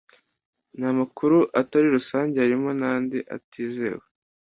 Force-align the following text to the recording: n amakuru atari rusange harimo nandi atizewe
n 0.79 0.81
amakuru 0.91 1.37
atari 1.61 1.87
rusange 1.95 2.35
harimo 2.43 2.69
nandi 2.81 3.17
atizewe 3.35 4.03